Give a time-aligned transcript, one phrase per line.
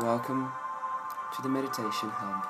[0.00, 0.50] Welcome
[1.36, 2.46] to the Meditation Hub.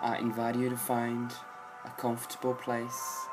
[0.00, 1.30] I invite you to find
[1.84, 3.26] a comfortable place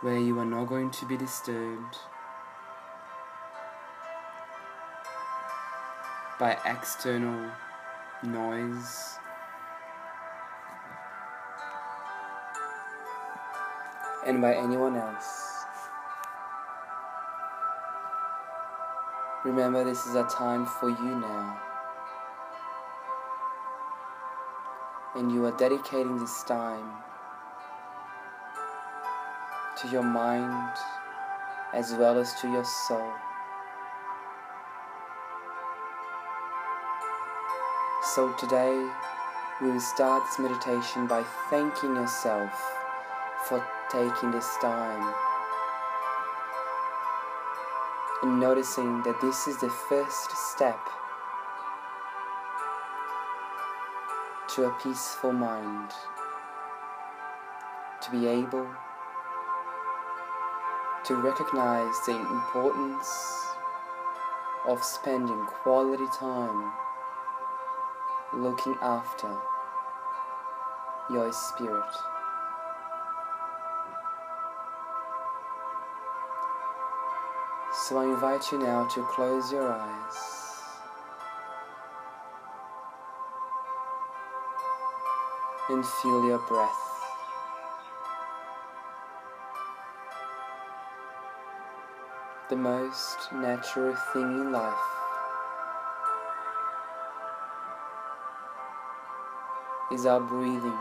[0.00, 1.96] where you are not going to be disturbed
[6.40, 7.52] by external
[8.24, 9.18] noise.
[14.26, 15.58] And by anyone else.
[19.44, 21.60] Remember, this is a time for you now.
[25.14, 26.90] And you are dedicating this time
[29.80, 30.76] to your mind
[31.72, 33.12] as well as to your soul.
[38.14, 38.90] So today
[39.60, 42.77] we will start this meditation by thanking yourself
[43.46, 45.14] for taking this time
[48.22, 50.78] and noticing that this is the first step
[54.54, 55.90] to a peaceful mind
[58.02, 58.66] to be able
[61.04, 63.08] to recognize the importance
[64.66, 66.72] of spending quality time
[68.34, 69.34] looking after
[71.10, 72.17] your spirit.
[77.88, 80.16] So I invite you now to close your eyes.
[85.70, 86.70] And feel your breath.
[92.50, 94.74] The most natural thing in life.
[99.90, 100.78] is our breathing.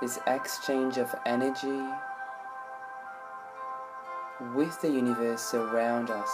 [0.00, 1.82] This exchange of energy
[4.60, 6.30] with the universe around us,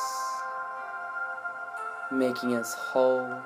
[2.10, 3.40] making us whole,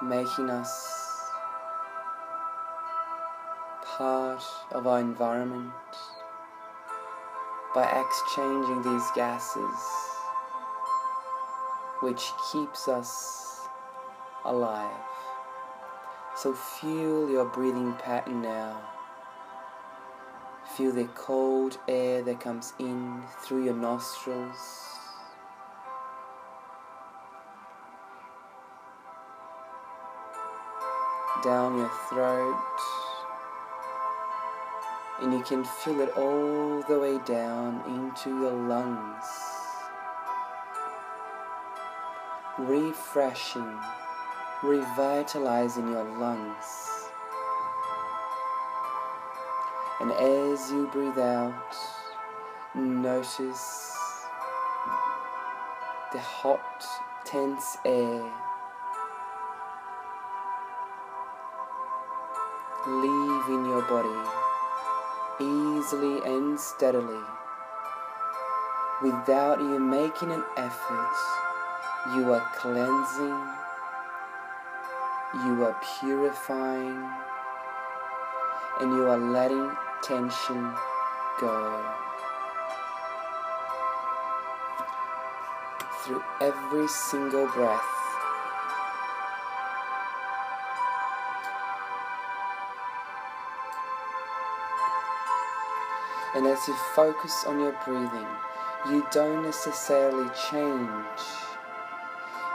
[0.00, 1.28] making us
[3.82, 5.72] part of our environment
[7.74, 9.80] by exchanging these gases
[12.00, 13.66] which keeps us
[14.44, 15.02] alive.
[16.36, 18.93] So feel your breathing pattern now.
[20.76, 24.56] Feel the cold air that comes in through your nostrils.
[31.44, 32.60] Down your throat.
[35.20, 39.24] And you can feel it all the way down into your lungs.
[42.58, 43.78] Refreshing,
[44.64, 46.93] revitalizing your lungs.
[50.00, 51.76] And as you breathe out,
[52.74, 53.96] notice
[56.12, 56.84] the hot,
[57.24, 58.32] tense air
[62.86, 64.30] leaving your body
[65.40, 67.24] easily and steadily
[69.02, 71.16] without you making an effort.
[72.14, 73.40] You are cleansing,
[75.46, 77.23] you are purifying,
[78.80, 79.70] and you are letting
[80.02, 80.72] tension
[81.40, 81.84] go.
[86.04, 87.82] Through every single breath.
[96.34, 98.26] And as you focus on your breathing,
[98.90, 101.20] you don't necessarily change.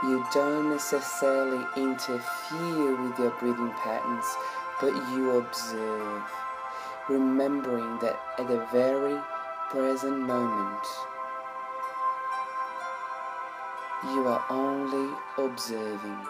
[0.03, 4.25] You don't necessarily interfere with your breathing patterns,
[4.79, 6.23] but you observe
[7.09, 9.19] remembering that at the very
[9.69, 10.85] present moment,
[14.05, 16.26] you are only observing.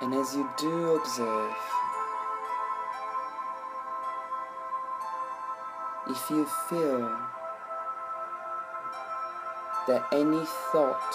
[0.00, 1.54] And as you do observe,
[6.08, 7.35] if you feel
[9.86, 11.14] that any thought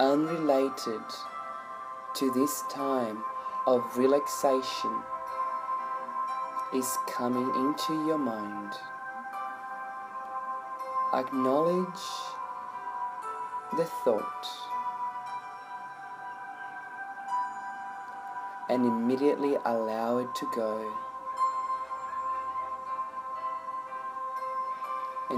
[0.00, 1.02] unrelated
[2.14, 3.22] to this time
[3.66, 5.02] of relaxation
[6.74, 8.72] is coming into your mind.
[11.14, 12.04] Acknowledge
[13.76, 14.48] the thought
[18.68, 21.07] and immediately allow it to go.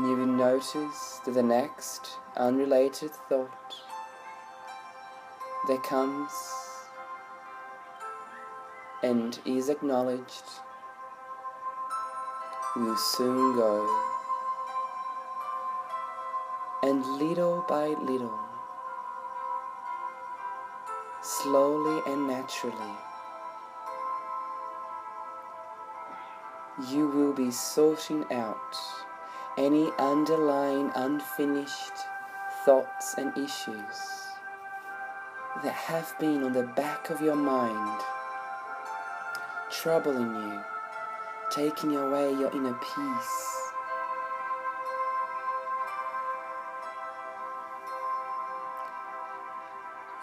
[0.01, 3.75] And you will notice that the next unrelated thought
[5.69, 6.33] that comes
[9.03, 10.45] and is acknowledged
[12.77, 13.87] will soon go.
[16.83, 18.41] And little by little,
[21.21, 22.97] slowly and naturally,
[26.89, 28.75] you will be sorting out
[29.59, 31.93] any underlying unfinished
[32.65, 34.21] thoughts and issues
[35.63, 38.01] that have been on the back of your mind,
[39.71, 40.61] troubling you,
[41.51, 43.57] taking away your inner peace.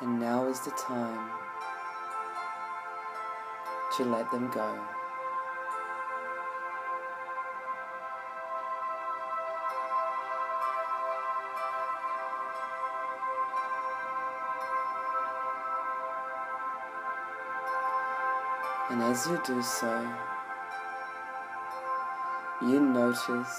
[0.01, 1.29] And now is the time
[3.97, 4.79] to let them go.
[19.07, 20.05] As you do so,
[22.61, 23.57] you notice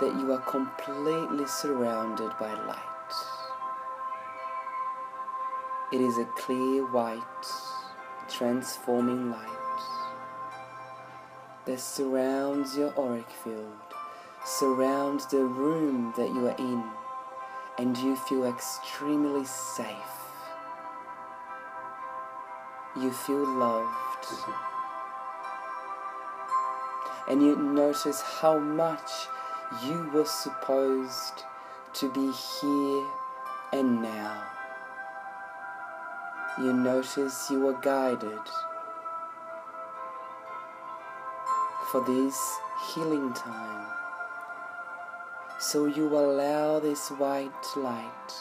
[0.00, 3.12] that you are completely surrounded by light.
[5.92, 7.46] It is a clear white,
[8.26, 9.48] transforming light
[11.66, 13.76] that surrounds your auric field,
[14.46, 16.84] surrounds the room that you are in,
[17.76, 20.23] and you feel extremely safe
[22.96, 24.24] you feel loved.
[24.24, 24.70] Mm-hmm.
[27.30, 29.10] And you notice how much
[29.84, 31.44] you were supposed
[31.94, 32.30] to be
[32.60, 33.06] here
[33.72, 34.42] and now.
[36.58, 38.38] You notice you were guided
[41.90, 42.38] for this
[42.92, 43.86] healing time.
[45.58, 48.32] So you allow this white light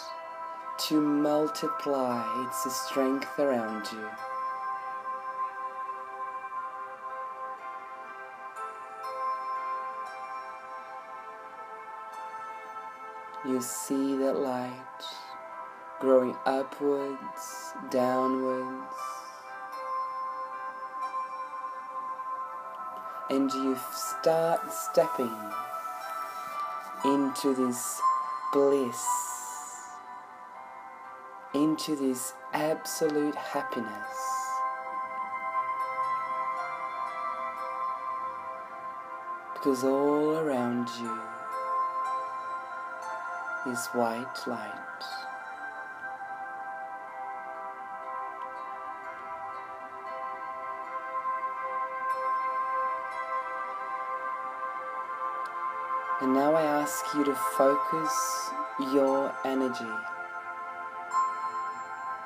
[0.88, 4.10] to multiply its strength around you.
[13.46, 14.72] You see that light
[16.00, 18.96] growing upwards, downwards,
[23.30, 25.36] and you start stepping
[27.04, 28.00] into this
[28.54, 29.06] bliss,
[31.54, 33.90] into this absolute happiness.
[39.54, 41.33] Because all around you
[43.68, 44.70] is white light.
[56.22, 58.50] And now I ask you to focus
[58.94, 59.92] your energy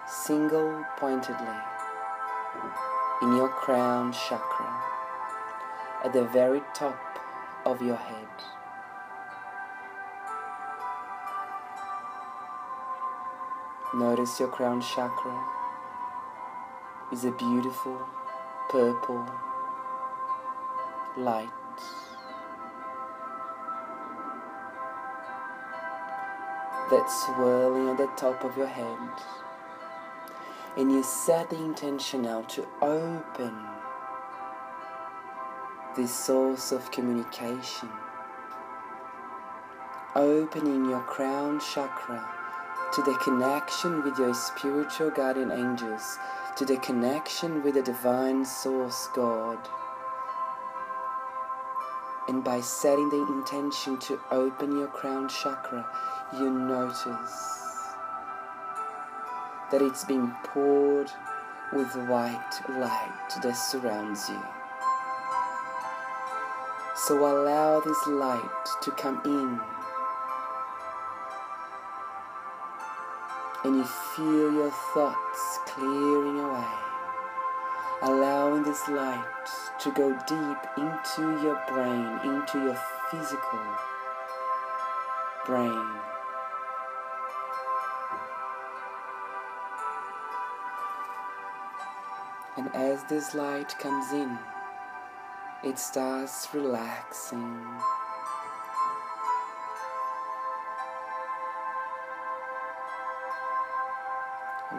[0.07, 1.60] single pointedly
[3.22, 4.83] in your crown chakra
[6.04, 7.00] at the very top
[7.66, 8.56] of your head.
[13.94, 15.45] Notice your crown chakra
[17.10, 17.98] is a beautiful
[18.68, 19.25] purple
[21.16, 21.50] light.
[26.92, 28.97] That's swirling at the top of your head.
[30.76, 33.56] And you set the intention now to open
[35.95, 37.90] this source of communication.
[40.14, 42.36] Opening your crown chakra
[42.97, 46.18] to the connection with your spiritual guardian angels,
[46.56, 49.59] to the connection with the divine source God.
[52.27, 55.85] And by setting the intention to open your crown chakra,
[56.39, 57.94] you notice
[59.71, 61.11] that it's being poured
[61.73, 64.42] with white light that surrounds you.
[66.95, 69.77] So allow this light to come in
[73.64, 76.73] and you feel your thoughts clearing away,
[78.04, 79.23] allowing this light
[79.80, 83.59] to go deep into your brain, into your physical
[85.45, 85.90] brain.
[92.57, 94.37] And as this light comes in,
[95.64, 97.66] it starts relaxing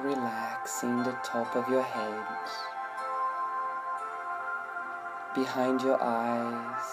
[0.09, 2.25] relaxing the top of your head,
[5.35, 6.89] behind your eyes,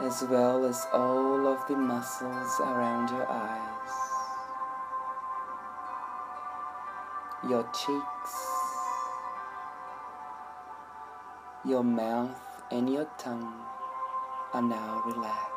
[0.00, 3.94] as well as all of the muscles around your eyes,
[7.48, 8.34] your cheeks,
[11.64, 13.62] your mouth, and your tongue
[14.52, 15.53] are now relaxed.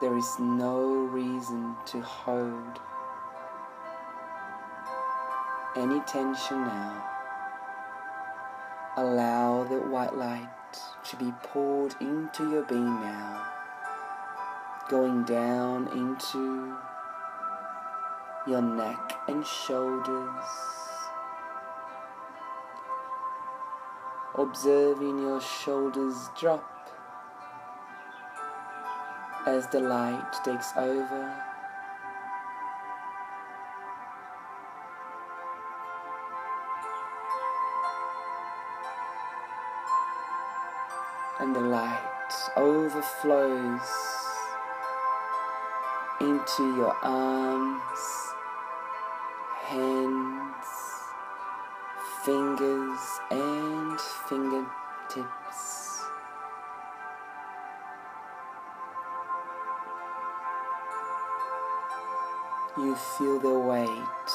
[0.00, 0.78] There is no
[1.10, 2.78] reason to hold
[5.76, 7.04] any tension now.
[8.96, 10.48] Allow the white light
[11.02, 13.44] to be poured into your being now,
[14.88, 16.76] going down into
[18.46, 20.44] your neck and shoulders.
[24.36, 26.77] Observing your shoulders drop
[29.48, 31.34] as the light takes over.
[41.40, 43.88] And the light overflows
[46.20, 48.00] into your arms,
[49.64, 50.68] hands,
[52.22, 53.00] fingers,
[53.30, 55.47] and fingertips.
[62.78, 64.30] You feel the weight,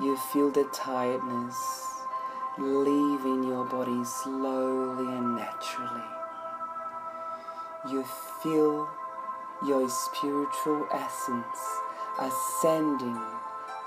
[0.00, 1.56] you feel the tiredness
[2.58, 6.10] leaving your body slowly and naturally.
[7.88, 8.04] You
[8.42, 8.88] feel
[9.64, 11.60] your spiritual essence
[12.18, 13.20] ascending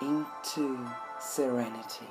[0.02, 0.88] into
[1.20, 2.08] serenity.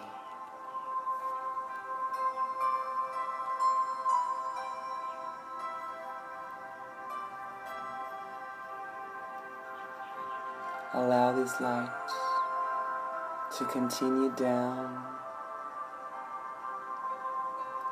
[11.03, 11.91] Allow this light
[13.59, 15.03] to continue down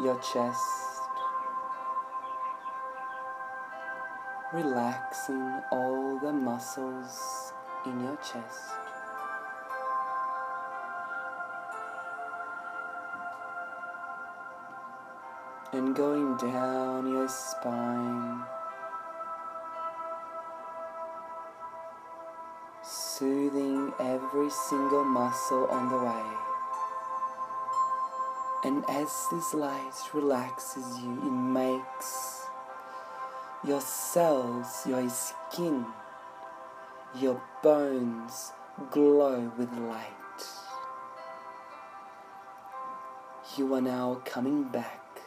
[0.01, 0.63] your chest,
[4.55, 7.53] relaxing all the muscles
[7.85, 8.61] in your chest.
[15.73, 18.45] And going down your spine,
[23.21, 26.37] soothing every single muscle on the way.
[28.65, 32.47] And as this light relaxes you, it makes
[33.63, 35.85] your cells, your skin,
[37.15, 38.53] your bones
[38.91, 40.07] glow with light.
[43.59, 45.21] You are now coming back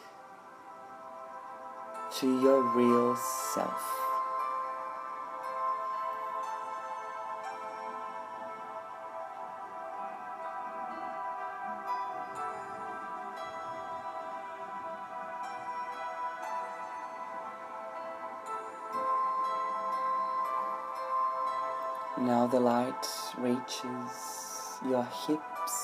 [2.18, 3.14] to your real
[3.54, 4.03] self.
[22.54, 23.08] The light
[23.38, 25.76] reaches your hips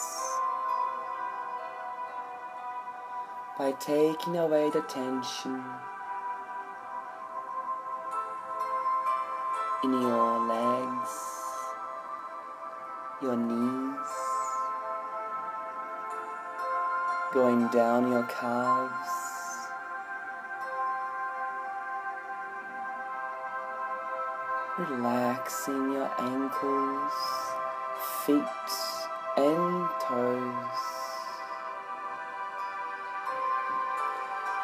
[3.59, 5.65] by taking away the tension
[9.83, 11.11] in your legs,
[13.21, 14.11] your knees,
[17.33, 19.40] going down your calves.
[24.89, 27.13] Relaxing your ankles,
[28.25, 28.71] feet,
[29.37, 30.81] and toes.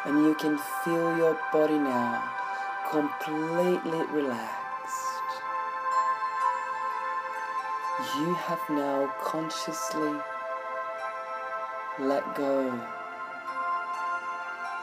[0.05, 2.23] And you can feel your body now
[2.89, 5.29] completely relaxed.
[8.17, 10.19] You have now consciously
[11.99, 12.69] let go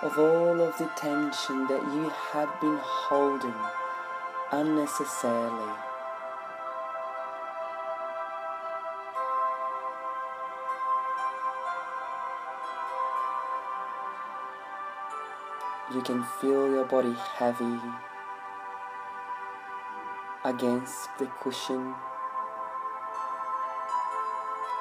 [0.03, 3.84] of all of the tension that you have been holding
[4.53, 5.73] unnecessarily.
[15.93, 17.79] You can feel your body heavy
[20.45, 21.95] against the cushion,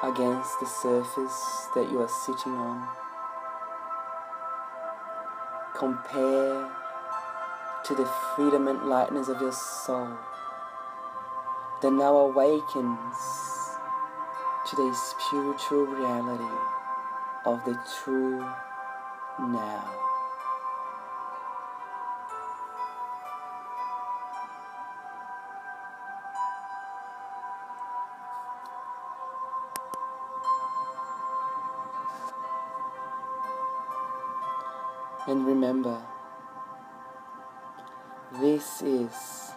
[0.02, 2.88] against the surface that you are sitting on.
[5.74, 6.83] Compare
[7.84, 10.08] to the freedom and lightness of your soul
[11.82, 13.16] that now awakens
[14.66, 16.58] to the spiritual reality
[17.44, 18.38] of the true
[19.38, 19.90] now.
[35.26, 36.02] And remember,
[38.40, 39.52] this is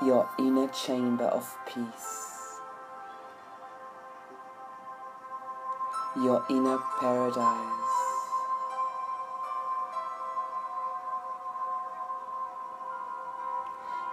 [0.00, 2.58] your inner chamber of peace,
[6.16, 7.68] your inner paradise.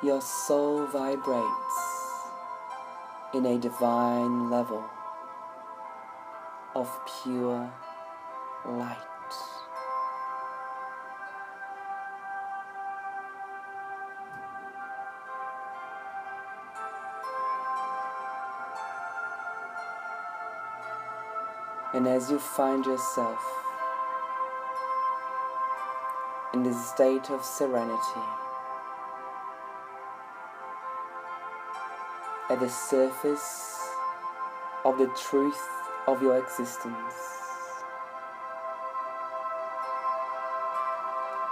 [0.04, 1.80] Your soul vibrates
[3.34, 4.84] in a divine level
[6.76, 6.90] of
[7.24, 7.72] pure
[8.66, 9.09] light.
[21.94, 23.44] And as you find yourself
[26.54, 28.26] in this state of serenity,
[32.50, 33.80] at the surface
[34.84, 35.62] of the truth
[36.08, 37.14] of your existence.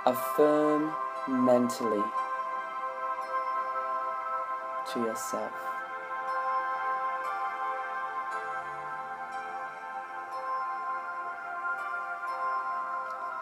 [0.06, 0.92] Affirm
[1.28, 2.04] mentally
[4.94, 5.77] to yourself.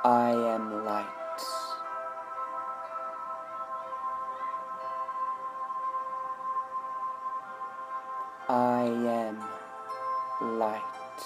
[0.05, 1.41] I am light.
[8.47, 9.39] I am
[10.59, 11.21] light.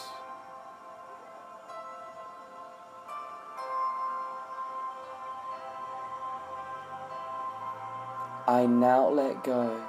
[8.47, 9.83] I now let go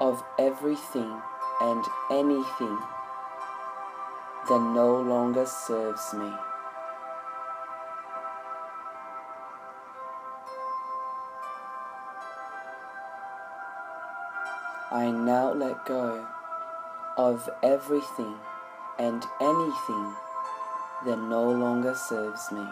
[0.00, 1.20] of everything
[1.60, 2.78] and anything
[4.48, 6.32] that no longer serves me.
[14.92, 16.26] I now let go
[17.16, 18.34] of everything
[18.98, 20.14] and anything
[21.06, 22.66] that no longer serves me.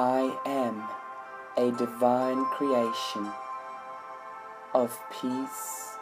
[0.00, 0.82] I am
[1.56, 3.30] a divine creation
[4.74, 5.98] of peace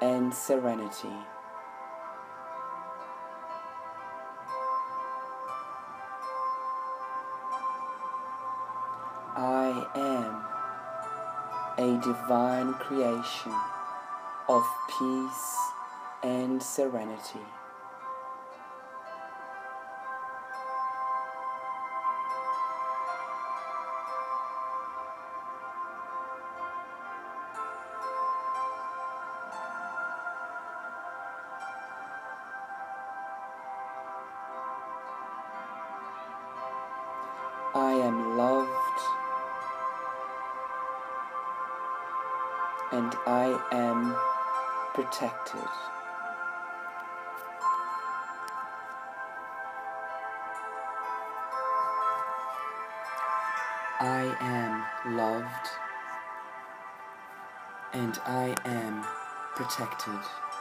[0.00, 1.16] and serenity.
[11.82, 13.52] A divine creation
[14.48, 15.56] of peace
[16.22, 17.40] and serenity.
[37.74, 38.81] I am loved
[42.92, 44.14] and I am
[44.92, 45.68] protected.
[53.98, 55.68] I am loved
[57.94, 59.04] and I am
[59.54, 60.51] protected.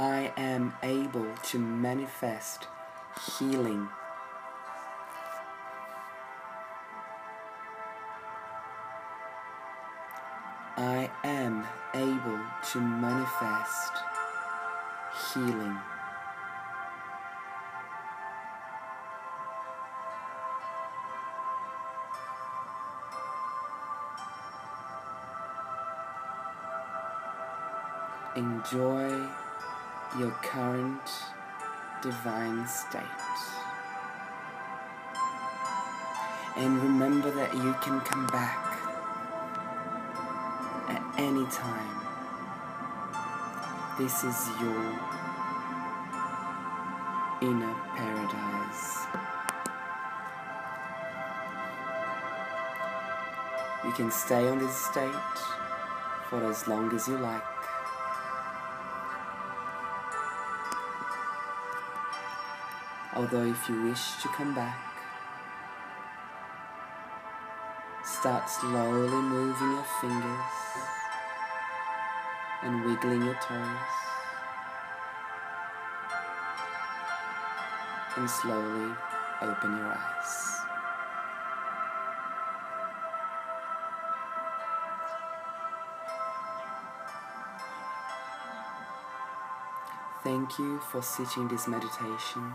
[0.00, 2.68] I am able to manifest
[3.38, 3.86] healing.
[10.78, 12.40] I am able
[12.72, 13.92] to manifest
[15.34, 15.76] healing.
[28.34, 29.28] Enjoy
[30.18, 31.08] your current
[32.02, 33.02] divine state.
[36.56, 38.78] And remember that you can come back
[40.88, 41.96] at any time.
[43.98, 44.98] This is your
[47.42, 49.06] inner paradise.
[53.84, 55.38] You can stay on this state
[56.28, 57.49] for as long as you like.
[63.20, 64.80] Although, if you wish to come back,
[68.02, 70.56] start slowly moving your fingers
[72.62, 73.66] and wiggling your toes,
[78.16, 78.94] and slowly
[79.42, 80.56] open your eyes.
[90.24, 92.54] Thank you for sitting this meditation.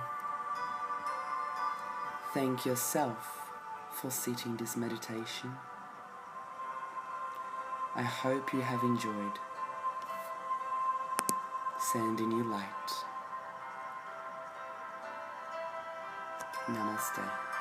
[2.36, 3.48] Thank yourself
[3.93, 5.56] for sitting this meditation.
[7.95, 9.39] I hope you have enjoyed.
[11.80, 12.91] Sending you light.
[16.67, 17.55] Namaste.